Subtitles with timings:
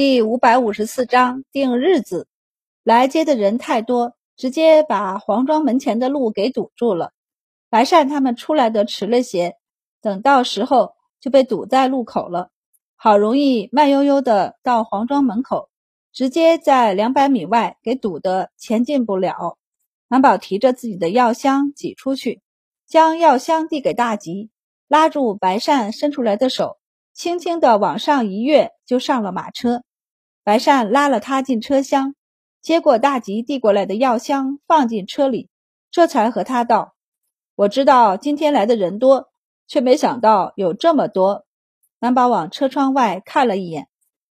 [0.00, 2.28] 第五百五十四章定日子。
[2.84, 7.10] 来接的人太多，直接把黄庄门前的路给堵住了。
[7.68, 9.56] 白善他们出来的迟了些，
[10.00, 12.50] 等到时候就被堵在路口了。
[12.94, 15.68] 好容易慢悠悠的到黄庄门口，
[16.12, 19.58] 直接在两百米外给堵得前进不了。
[20.06, 22.40] 满宝提着自己的药箱挤出去，
[22.86, 24.50] 将药箱递给大吉，
[24.86, 26.78] 拉住白善伸出来的手，
[27.12, 29.82] 轻轻的往上一跃，就上了马车。
[30.48, 32.14] 白善拉了他进车厢，
[32.62, 35.50] 接过大吉递过来的药箱，放进车里，
[35.90, 36.94] 这才和他道
[37.54, 39.28] ：“我知道今天来的人多，
[39.66, 41.44] 却没想到有这么多。”
[42.00, 43.88] 南宝往车窗外看了一眼，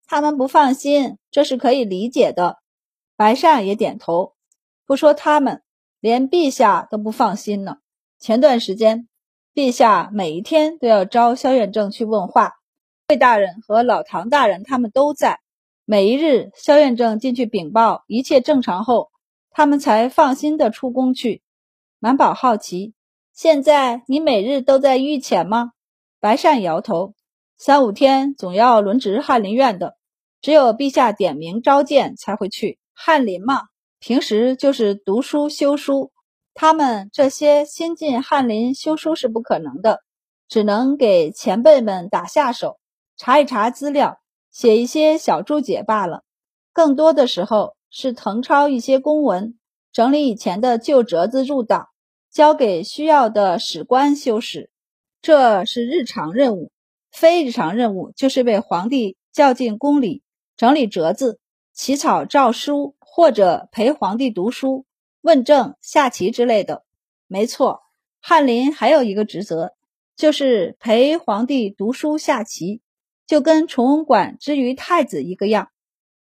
[0.07, 2.57] 他们不放心，这是可以理解的。
[3.15, 4.33] 白善也点头，
[4.87, 5.63] 不说他们，
[6.01, 7.81] 连陛下都不放心呢。
[8.19, 9.07] 前段时间，
[9.53, 12.55] 陛下每一天都要招萧远正去问话，
[13.11, 15.41] 魏大人和老唐大人他们都在。
[15.91, 19.09] 每一日，萧院正进去禀报一切正常后，
[19.51, 21.41] 他们才放心的出宫去。
[21.99, 22.93] 满宝好奇
[23.33, 25.73] ：“现在你每日都在御前吗？”
[26.21, 27.15] 白善摇头
[27.57, 29.97] ：“三五天总要轮值翰林院的，
[30.43, 32.79] 只有陛下点名召见才会去。
[32.93, 33.63] 翰林嘛，
[33.99, 36.13] 平时就是读书修书，
[36.53, 40.03] 他们这些新进翰林修书是不可能的，
[40.51, 42.79] 只能给前辈们打下手，
[43.17, 44.21] 查一查资料。”
[44.51, 46.25] 写一些小注解罢了，
[46.73, 49.59] 更多的时候是誊抄一些公文，
[49.93, 51.89] 整理以前的旧折子入档，
[52.31, 54.71] 交给需要的史官修史。
[55.21, 56.71] 这是日常任务。
[57.11, 60.23] 非日常任务就是为皇帝叫进宫里，
[60.57, 61.41] 整理折子、
[61.73, 64.85] 起草诏书，或者陪皇帝读书、
[65.23, 66.85] 问政、下棋之类的。
[67.27, 67.81] 没错，
[68.21, 69.73] 翰林还有一个职责，
[70.17, 72.83] 就是陪皇帝读书、下棋。
[73.29, 75.69] 就跟崇文馆之于太子一个样，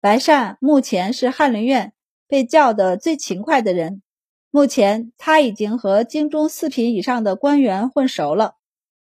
[0.00, 1.92] 白善目前是翰林院
[2.26, 4.02] 被叫的最勤快的人。
[4.50, 8.56] 目前他已经和京中四品以上的官员混熟了。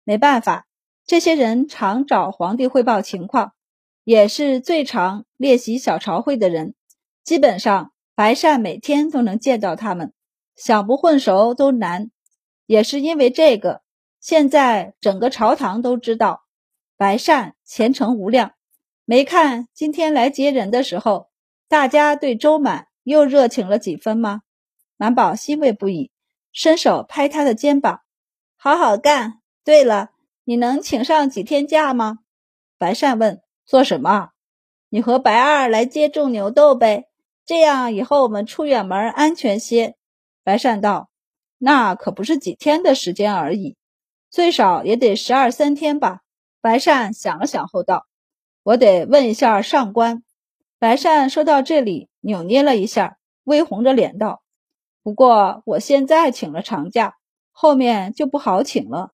[0.04, 0.66] 没办法，
[1.06, 3.52] 这些人常找皇帝汇报情况，
[4.04, 6.74] 也是最常列席小朝会的人。
[7.24, 10.14] 基本上，白善每天都能见到他们，
[10.56, 12.10] 想不混熟都难。
[12.66, 13.84] 也是因为这个，
[14.20, 16.42] 现在整个朝堂都知道。
[17.04, 18.54] 白善前程无量，
[19.04, 21.28] 没看今天来接人的时候，
[21.68, 24.44] 大家对周满又热情了几分吗？
[24.96, 26.12] 满宝欣慰不已，
[26.54, 28.04] 伸手拍他的肩膀
[28.56, 29.42] ：“好好干。
[29.66, 30.12] 对了，
[30.46, 32.20] 你能请上几天假吗？”
[32.80, 34.30] 白善问：“做什么？
[34.88, 37.10] 你和白二来接种牛痘呗，
[37.46, 39.98] 这样以后我们出远门安全些。”
[40.42, 41.10] 白善道
[41.60, 43.76] ：“那可不是几天的时间而已，
[44.30, 46.22] 最少也得十二三天吧。”
[46.64, 48.08] 白善想了想后道
[48.64, 50.24] ：“我得问一下上官。”
[50.80, 54.42] 白善说到这里，扭捏了一下，微红着脸道
[55.04, 57.18] ：“不过我现在请了长假，
[57.52, 59.12] 后面就不好请了。”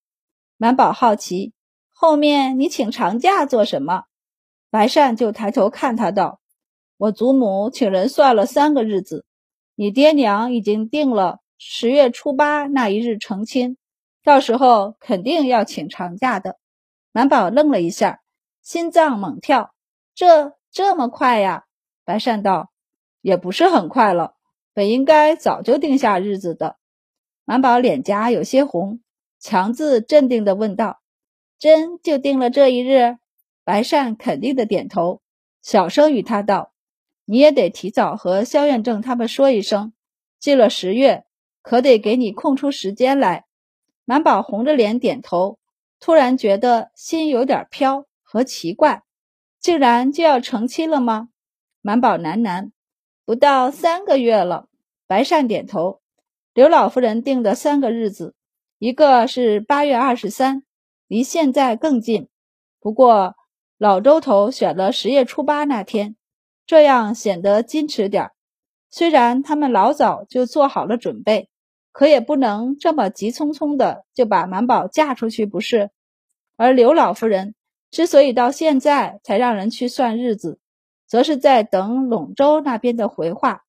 [0.58, 1.54] 满宝好奇
[1.90, 4.04] ：“后面你请长假做什么？”
[4.70, 6.40] 白善就抬头看他道
[6.98, 9.26] ：“我祖母请人算了三个日子，
[9.74, 13.76] 你爹娘已经定了十月初八那一日成亲，
[14.24, 16.58] 到时候肯定要请长假的。”
[17.12, 18.22] 满宝愣了一下，
[18.62, 19.74] 心脏猛跳。
[20.14, 21.66] 这这么快呀？
[22.06, 22.72] 白善道
[23.22, 24.36] ：“也不是很快了，
[24.74, 26.78] 本应该早就定下日子的。”
[27.46, 29.02] 满宝脸颊有些红，
[29.40, 31.02] 强自镇定的问道
[31.58, 33.18] ：“真就定了这一日？”
[33.64, 35.22] 白善肯定的点头，
[35.62, 36.74] 小声与他道
[37.26, 39.94] ：“你也得提早和萧院正他们说一声，
[40.40, 41.26] 进了十月，
[41.62, 43.46] 可得给你空出时间来。”
[44.06, 45.59] 满宝红着脸点头。
[46.00, 49.04] 突然觉得心有点飘和奇怪，
[49.60, 51.30] 竟然就要成亲了吗？
[51.82, 52.72] 满宝喃喃
[53.26, 54.68] ：“不到三个月了。”
[55.08, 56.02] 白善点头。
[56.54, 58.36] 刘老夫人定的三个日子，
[58.78, 60.64] 一个是八月二十三，
[61.08, 62.28] 离现在更近。
[62.80, 63.36] 不过
[63.78, 66.16] 老周头选了十月初八那天，
[66.66, 68.32] 这样显得矜持点。
[68.90, 71.50] 虽然他们老早就做好了准备。
[71.92, 75.90] 可也不能这么急匆匆的就把满宝嫁出去，不是？
[76.60, 77.56] 而刘老夫人
[77.90, 80.60] 之所以到现在才让人去算日子，
[81.08, 83.64] 则是在等陇州那边的回话。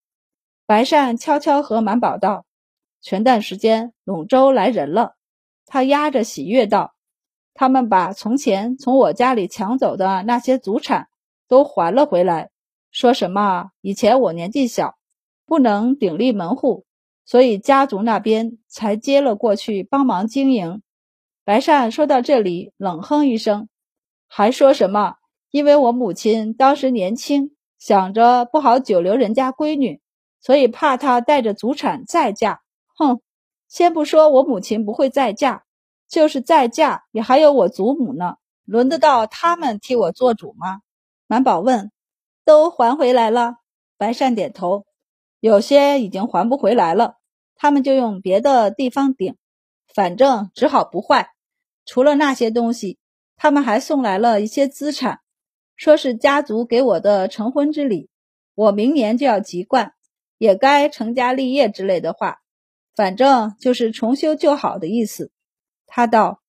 [0.66, 2.46] 白善悄悄和满宝道
[3.00, 5.14] ：“前段时间陇州来人了。”
[5.66, 6.94] 他压着喜悦道
[7.54, 11.06] ：“他们把从前从我家里抢走的那些祖产
[11.46, 12.50] 都还了回来，
[12.90, 14.96] 说什么以前我年纪小，
[15.46, 16.84] 不能鼎立门户。”
[17.25, 20.82] 所以家族那边才接了过去帮忙经营。
[21.50, 23.69] 白善说到这里，冷哼一声，
[24.29, 25.17] 还说什么
[25.50, 30.00] 因为我母亲当时年轻，想着不好久留人家闺女，
[30.41, 32.61] 所以怕她带着祖产再嫁。
[32.97, 33.20] 哼，
[33.67, 35.64] 先不说我母亲不会再嫁，
[36.08, 40.82] 就是再嫁，也还有我祖母呢，轮得到他们替我做主吗？
[41.26, 41.91] 满宝问。
[42.44, 43.56] 都还回来了。
[43.99, 44.85] 白善点头。
[45.41, 47.17] 有些已经还不回来了，
[47.56, 49.35] 他们就用别的地方顶，
[49.93, 51.32] 反正只好不坏。
[51.90, 52.98] 除了那些东西，
[53.37, 55.19] 他们还送来了一些资产。
[55.75, 58.08] 说是家族给我的成婚之礼，
[58.54, 59.94] 我明年就要籍贯，
[60.38, 62.42] 也该成家立业之类的话，
[62.94, 65.32] 反正就是重修旧好的意思。
[65.88, 66.40] 他道：“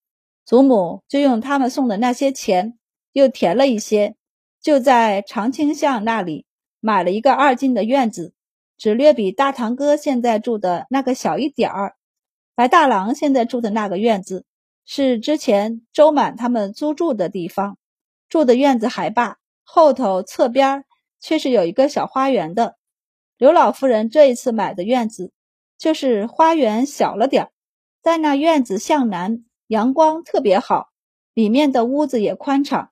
[0.46, 2.78] 祖母就用他们送的那些钱，
[3.12, 4.16] 又填了一些，
[4.62, 6.46] 就在长青巷那里
[6.80, 8.36] 买了一个二进的院子，
[8.78, 11.96] 只略比大堂哥现在住的那个小一点儿。
[12.54, 14.46] 白大郎现在住的那个院子，
[14.86, 17.78] 是之前周满他们租住的地方。”
[18.30, 20.86] 住的院子还罢，后头侧边
[21.20, 22.78] 却是有一个小花园的。
[23.38, 25.34] 刘老夫人这一次买的院子，
[25.78, 27.52] 就是花园小了点儿，
[28.02, 30.88] 但那院子向南，阳光特别好，
[31.34, 32.92] 里面的屋子也宽敞。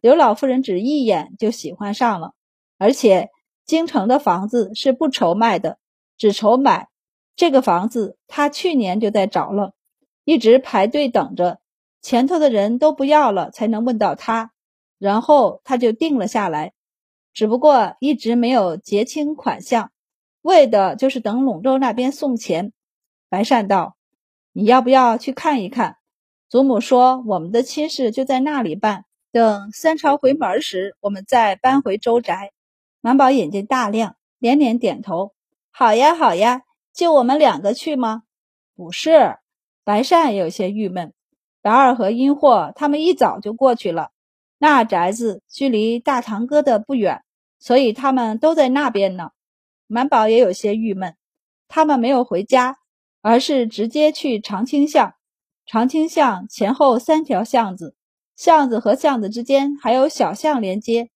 [0.00, 2.32] 刘老夫人只一眼就喜欢上了，
[2.78, 3.28] 而且
[3.66, 5.78] 京城的房子是不愁卖的，
[6.16, 6.88] 只愁买。
[7.36, 9.74] 这个房子她去年就在找了，
[10.28, 11.58] 一直排队等着，
[12.02, 14.52] 前头的人都不要了，才能问到他。
[14.98, 16.74] 然后他就定了下来，
[17.32, 19.90] 只不过一直没有结清款项，
[20.42, 22.74] 为的就是等陇州那边送钱。
[23.30, 23.96] 白善道
[24.52, 25.96] ：“你要不要去看一看？”
[26.50, 32.52] 祖母说：“我们的亲事就在那里办，等三朝回门时，我们再搬回周宅。”
[33.00, 35.32] 满宝眼睛大亮，连连点头
[35.72, 38.24] ：“好呀，好呀，就我们两个去吗？”
[38.76, 39.37] 不是，
[39.88, 41.14] 白善也有些郁闷。
[41.62, 44.10] 白二和阴货他们一早就过去了。
[44.58, 47.22] 那宅子距离大堂哥的不远，
[47.58, 49.30] 所以他们都在那边呢。
[49.86, 51.16] 满宝也有些郁闷，
[51.68, 52.76] 他们没有回家，
[53.22, 55.14] 而是直接去长青巷。
[55.64, 57.94] 长青巷前后三条巷子，
[58.36, 61.08] 巷子和巷子之间还有小巷连接。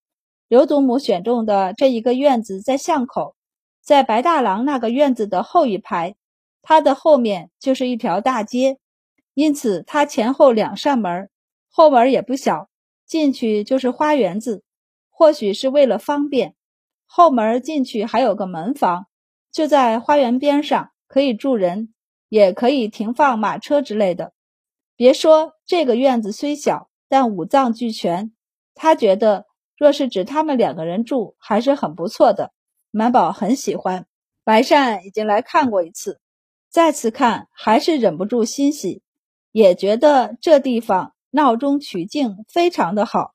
[0.49, 3.37] 刘祖母选中的这一个院子在巷口，
[3.83, 6.15] 在白大郎那个院子的后一排，
[6.63, 8.79] 它的后面就是一条大街，
[9.35, 11.29] 因此它前后两扇门，
[11.69, 12.69] 后门也不小。
[13.05, 14.65] 进去就是花园子，
[15.11, 16.55] 或许是为了方便。
[17.05, 19.07] 后门进去还有个门房，
[19.51, 21.93] 就在花园边上，可以住人，
[22.31, 24.33] 也可以停放马车之类的。
[24.97, 28.33] 别说这个院子虽小，但五脏俱全。
[28.75, 29.45] 他觉得，
[29.77, 32.55] 若是指他们两个人住，还是很不错的。
[32.91, 34.07] 满宝很喜欢。
[34.43, 36.22] 白善已经来看过一次，
[36.73, 39.03] 再次看还是忍不住欣喜，
[39.51, 41.13] 也觉得这地方。
[41.35, 43.33] 闹中取静，非常的好。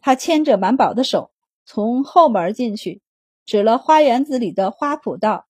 [0.00, 1.30] 他牵着满宝的手，
[1.64, 3.02] 从后门进去，
[3.44, 5.46] 指了花园子里的花圃道：“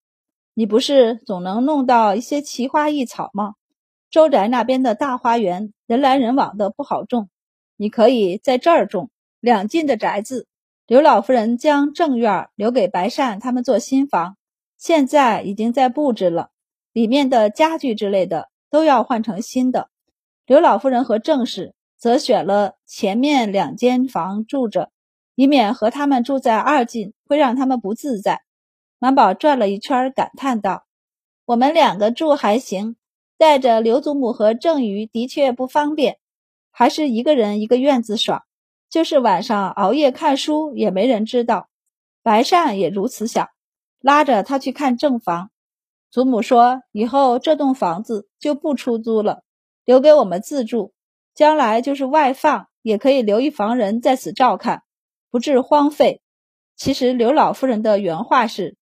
[0.53, 3.53] 你不是总能弄到一些奇花异草吗？
[4.11, 7.29] 周宅那边的大花园，人来人往的，不好种。
[7.77, 9.09] 你可以在这儿种。
[9.39, 10.47] 两进的宅子，
[10.87, 14.37] 刘老夫人将正院留给白善他们做新房，
[14.77, 16.49] 现在已经在布置了，
[16.97, 19.91] 里面的家具之类的都要换成新的。
[20.47, 24.91] 刘老夫人和郑氏。”则选了前面两间房住着，
[25.33, 28.43] 以免和他们住在二进会让他们不自在。
[28.99, 30.85] 满宝转了一圈，感叹道
[31.45, 32.97] ：“我们两个住还行，
[33.35, 36.19] 带着刘祖母和郑瑜的确不方便，
[36.69, 38.43] 还是一个人一个院子爽。
[38.91, 41.67] 就是晚上熬夜看书，也没人知道。”
[42.21, 43.49] 白善也如此想，
[44.01, 45.49] 拉着他去看正房。
[46.09, 49.43] 祖母说：“以后这栋房子就不出租了，
[49.85, 50.93] 留给我们自住。”
[51.35, 54.81] 将来就是外放，也可以留一房人在此照看，
[55.29, 56.21] 不致荒废。
[56.75, 58.75] 其实刘老夫人的原话是：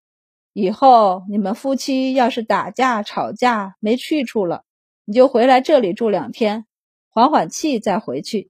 [0.53, 4.63] 以后你们夫妻要是打架吵架没去处了，
[5.03, 6.65] 你就回来这里住两天，
[7.09, 8.49] 缓缓气再回去。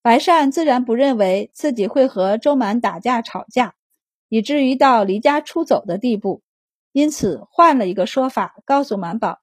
[0.00, 3.74] 白善自然不认为自己会和周满打架吵架，
[4.30, 6.40] 以至于到离家出走的地步，
[6.96, 9.40] 因此换了一个说法告诉满宝。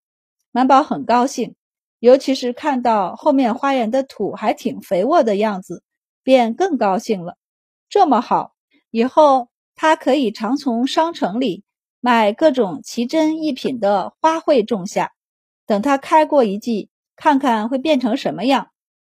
[0.50, 1.54] 满宝很高兴。
[2.00, 5.84] 尤其是看到后面花园的土还挺肥沃的样子，
[6.24, 7.38] 便更高兴了。
[7.90, 8.54] 这么好，
[8.90, 11.64] 以后他可以常从商城里
[12.02, 15.12] 买各种奇珍异品的花卉种下，
[15.68, 18.70] 等它开过一季，看看会变成什么样。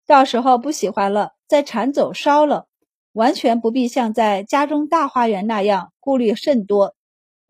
[0.08, 2.66] 到时候不喜欢了，再铲走烧了，
[3.14, 6.96] 完全不必像在家中大花园那样顾虑甚多。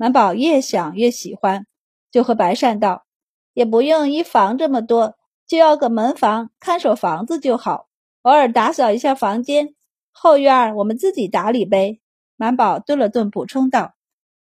[0.01, 1.67] 满宝越想越喜欢，
[2.10, 3.05] 就和白善道
[3.53, 5.15] ：“也不用一房这么多。”
[5.46, 7.88] 就要个门房看守房子就好，
[8.24, 9.75] 偶尔打扫一下房间，
[10.12, 12.00] 后院我们自己打理呗。”
[12.36, 13.93] 满宝顿了顿，补充道：“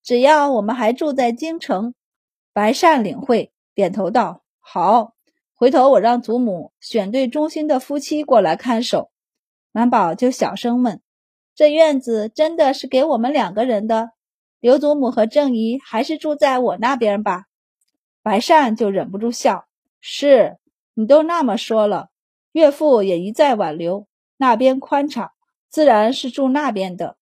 [0.04, 1.94] 只要我们还住在京城。”
[2.52, 5.14] 白善领会，点头道：“好，
[5.54, 9.10] 回头我让祖母选对忠心的夫妻过来看守。”
[9.72, 11.00] 满宝就小声问
[11.56, 14.10] ：“这院子真的是给我们两个人的？
[14.60, 17.44] 刘祖母和郑姨还是住在我那边吧？”
[18.22, 19.66] 白善就忍不住笑
[20.00, 20.58] ：“是
[20.94, 22.08] 你都那么说了，
[22.52, 25.30] 岳父也一再挽留，那边宽敞，
[25.68, 27.16] 自然是住那边的。”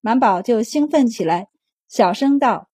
[0.00, 1.48] 满宝就兴奋起来，
[1.88, 2.68] 小声道：“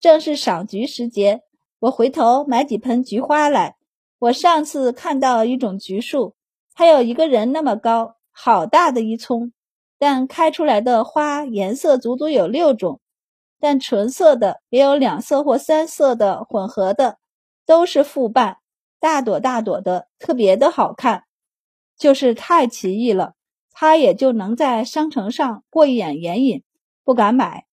[0.00, 1.42] 正是赏菊时节。”
[1.80, 3.76] 我回头买几盆菊花来。
[4.18, 6.34] 我上次看到一种菊树，
[6.72, 9.52] 它有一个人那么高，好大的一丛，
[9.98, 13.00] 但开出来的花颜色足足有六种，
[13.64, 17.16] 但纯色的也有两色或三色的混合的，
[17.64, 18.58] 都是复瓣，
[19.00, 21.24] 大朵大朵的，特别的好看，
[21.96, 23.32] 就是太奇异了。
[23.72, 26.62] 他也就能在商城上过一眼眼瘾，
[27.04, 27.64] 不敢买。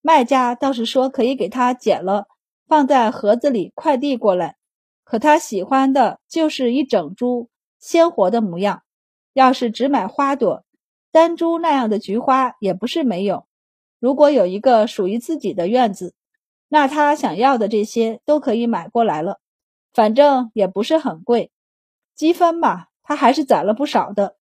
[0.00, 2.28] 卖家倒是说可以给他剪了。
[2.68, 4.54] 放在盒子里快递过来，
[5.02, 8.84] 可他喜欢的就是一整株鲜活的模样。
[9.32, 10.62] 要是只买花朵，
[11.10, 13.44] 单株那样的菊花也不是没有。
[14.02, 16.12] 如果有一个属于自己的院子，
[16.68, 19.38] 那他想要的这些都可以买过来了，
[19.92, 21.52] 反正也不是很贵。
[22.16, 24.34] 积分嘛，他还是攒了不少的。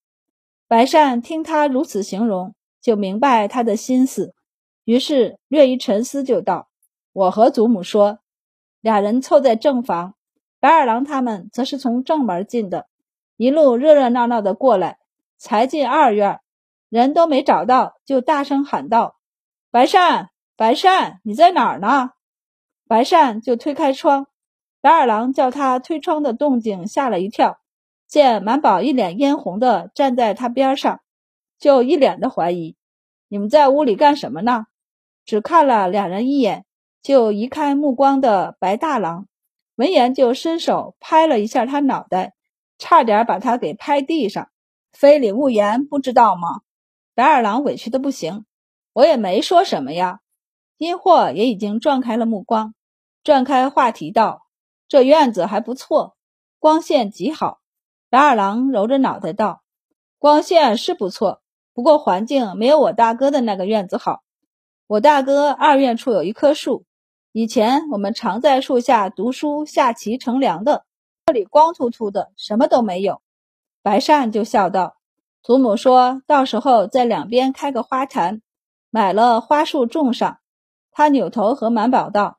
[0.68, 4.34] 白善听他如此形容，就明白他的心思，
[4.84, 6.70] 于是略一沉思，就道
[7.14, 8.18] ：“我和祖母说。”
[8.82, 10.16] 俩人凑在正房，
[10.60, 12.88] 白二郎他们则是从正门进的，
[13.38, 14.98] 一路热热闹闹的过来，
[15.38, 16.40] 才进二院，
[16.90, 19.18] 人都没找到，就大声喊道
[19.72, 22.12] ：“白善，白善，你在哪儿呢？”
[22.88, 24.28] 白善就推开窗，
[24.82, 27.60] 白二郎叫他推窗的动静吓了一跳，
[28.08, 31.02] 见满宝一脸嫣红的站在他边上，
[31.58, 32.76] 就一脸的怀疑
[33.30, 34.68] ：“你们在屋里干什么呢？”
[35.26, 36.66] 只看了两人一眼。
[37.04, 39.26] 就移开目光的白大郎，
[39.74, 42.36] 闻言就伸手拍了一下他脑袋，
[42.78, 44.50] 差点把他给拍地上。
[44.94, 46.62] 非礼勿言，不知道吗？
[47.16, 48.46] 白二郎委屈的不行，
[48.94, 50.20] 我也没说什么呀。
[50.78, 52.74] 阴货也已经转开了目光，
[53.24, 54.48] 转开话题道
[54.90, 56.16] ：“这院子还不错，
[56.60, 57.60] 光线极好。”
[58.10, 59.62] 白二郎揉着脑袋道
[60.18, 61.42] ：“光线是不错，
[61.74, 64.22] 不过环境没有我大哥的那个院子好。
[64.88, 66.86] 我大哥二院处有一棵树。”
[67.34, 70.84] 以前我们常在树下读书、下棋、乘凉的，
[71.26, 73.22] 这里光秃秃的，什么都没有。
[73.82, 74.98] 白善就笑道
[75.42, 78.42] ：“祖母说到时候在两边开个花坛，
[78.92, 80.38] 买了花树种上。”
[80.94, 82.38] 他扭头和满宝道：“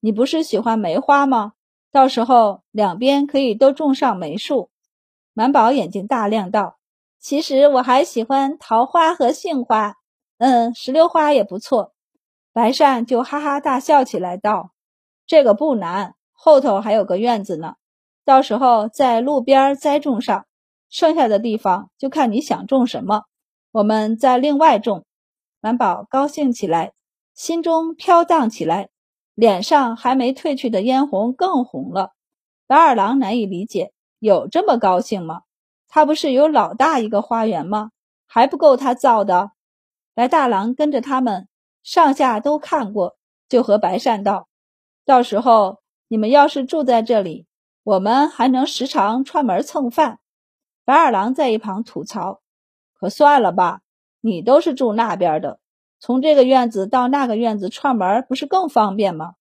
[0.00, 1.52] 你不是喜欢梅花吗？
[1.90, 4.70] 到时候两边可以都种上梅树。”
[5.32, 6.78] 满宝眼睛大亮道
[7.20, 9.94] ：“其实我还喜欢桃花和杏花，
[10.38, 11.94] 嗯，石榴花也不错。”
[12.52, 14.72] 白善就哈哈大笑起来，道
[15.26, 17.76] ：“这个不难，后头还有个院子呢，
[18.24, 20.44] 到时候在路边栽种上，
[20.90, 23.22] 剩下的地方就看你想种什么，
[23.70, 25.04] 我们再另外种。”
[25.64, 26.92] 满宝高兴起来，
[27.34, 28.88] 心中飘荡起来，
[29.36, 32.10] 脸上还没褪去的嫣红更红了。
[32.66, 35.42] 白二郎难以理解，有这么高兴吗？
[35.86, 37.92] 他不是有老大一个花园吗？
[38.26, 39.52] 还不够他造的？
[40.14, 41.48] 白大郎跟着他们。
[41.84, 43.16] 上下都看过，
[43.48, 44.48] 就和白善道
[45.06, 47.46] ：“到时候你们要是住在这里，
[47.84, 50.18] 我们还能时常串门蹭饭。”
[50.84, 52.40] 白二郎在一旁吐槽
[52.98, 53.80] ：“可算了吧，
[54.22, 55.58] 你都是住那边的，
[56.00, 59.34] 从这个院子到那个院子串门不是更方便吗？”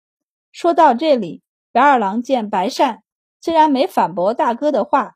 [0.52, 3.04] 说到这里，白二郎见白善
[3.40, 5.16] 竟然没反驳大哥的话，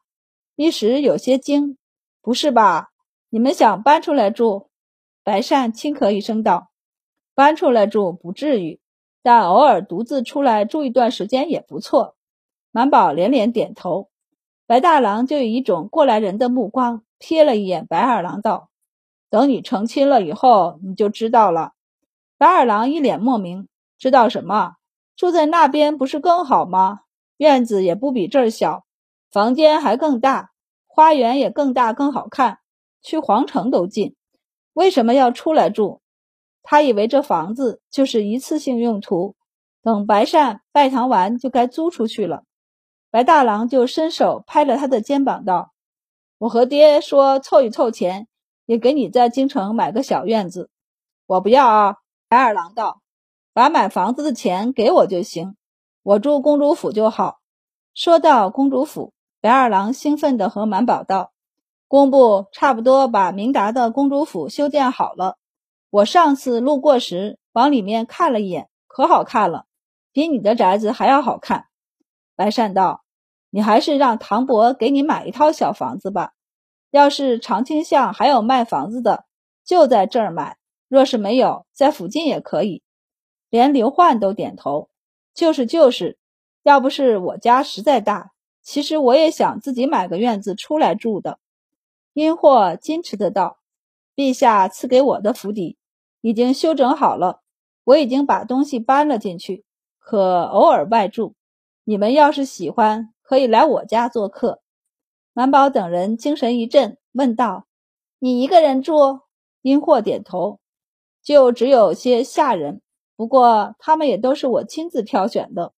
[0.56, 1.78] 一时有些惊
[2.24, 2.92] ：“不是吧？
[3.30, 4.70] 你们想搬出来住？”
[5.26, 6.70] 白善轻咳一声道。
[7.34, 8.80] 搬出来住不至于，
[9.22, 12.16] 但偶尔独自出来住一段时间也不错。
[12.72, 14.08] 满宝连连点头，
[14.66, 18.70] 白大郎就以一种过来人的目光瞥了一眼白二郎，道
[19.36, 21.74] ：“等你成亲了以后，你就知道了。”
[22.40, 24.76] 白二郎一脸莫名，知道什么？
[25.18, 27.02] 住在那边不是更好吗？
[27.36, 28.86] 院子也不比这儿小，
[29.30, 30.52] 房间还更大，
[30.88, 32.60] 花园也更大更好看，
[33.02, 34.16] 去皇城都近，
[34.72, 36.00] 为什么要出来住？
[36.64, 39.36] 他以为这房子就是一次性用途，
[39.84, 42.44] 等白善拜堂完就该租出去了。
[43.12, 45.74] 白大郎就伸手拍了他的肩膀，道
[46.40, 48.30] ：“我和爹说凑一凑钱，
[48.66, 50.70] 也给你在京城买个小院子。”
[51.28, 51.98] 我不要啊！
[52.28, 53.02] 白二郎道
[53.54, 55.56] ：“把买房子的钱给我就行，
[56.04, 57.40] 我住公主府就好。”
[57.96, 61.32] 说到公主府，白二郎兴奋地和满宝道
[61.88, 65.38] ：“工部差不多把明达的公主府修建好了。
[65.90, 69.66] 我上次路过时往里面看了一眼，可好看了，
[70.12, 71.68] 比你的宅子还要好看。
[72.36, 73.04] 白善道
[73.50, 76.34] ：“你还是让唐伯给你买一套小房子吧。
[76.96, 79.26] 要是长青巷还有卖房子的，
[79.66, 80.54] 就在这儿买；
[80.88, 82.82] 若是没有，在附近也可以。”
[83.52, 84.88] 连刘焕都点头
[85.36, 86.18] ：“就是就是。
[86.64, 88.32] 要不是我家实在大，
[88.64, 91.38] 其实我也想自己买个院子出来住的。”
[92.14, 93.60] 殷霍矜持的道
[94.16, 95.78] ：“陛下赐给我的府邸
[96.22, 97.42] 已经修整好了，
[97.84, 99.66] 我已经把东西搬了进去，
[100.00, 101.36] 可偶尔外住。”
[101.84, 104.62] 你们要是喜欢，可以来我家做客。
[105.38, 107.66] 满宝等人精神一振，问道
[108.20, 109.20] ：“你一个人住？”
[109.62, 110.62] 殷霍点头
[111.22, 112.82] ：“就只有些下人，
[113.18, 115.74] 不过他们也都是我亲自挑选的，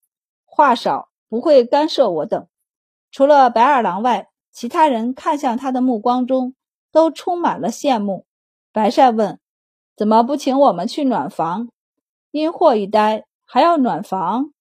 [0.45, 2.47] 话少，不会干涉我等。
[3.11, 6.53] 除了白二郎外，其他人看向他的目光中
[6.91, 8.27] 都充满了羡慕。”
[8.71, 9.39] 白善问
[9.97, 11.69] ：“怎么不请我们去暖房？”
[12.29, 14.53] 殷霍一呆：“还要暖房？”